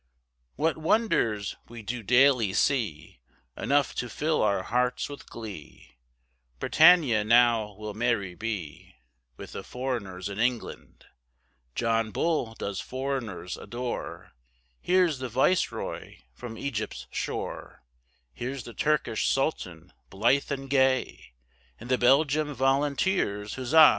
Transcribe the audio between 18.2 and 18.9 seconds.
Here's the